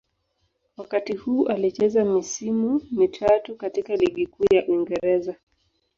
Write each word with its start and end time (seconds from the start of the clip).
Wakati 0.77 1.15
huu 1.15 1.47
alicheza 1.47 2.05
misimu 2.05 2.81
mitatu 2.91 3.55
katika 3.55 3.95
Ligi 3.95 4.27
Kuu 4.27 4.45
ya 4.55 4.67
Uingereza. 4.67 5.35